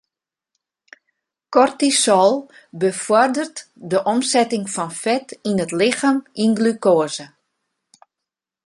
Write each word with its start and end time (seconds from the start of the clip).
Kortisol 1.57 2.33
befoarderet 2.83 3.57
de 3.93 3.99
omsetting 4.13 4.65
fan 4.75 4.91
fet 5.03 5.27
yn 5.49 5.61
it 5.65 5.71
lichem 5.79 6.17
yn 6.43 6.51
glukoaze. 6.59 7.25